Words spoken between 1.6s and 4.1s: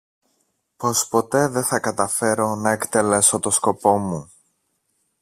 θα καταφέρω να εκτελέσω το σκοπό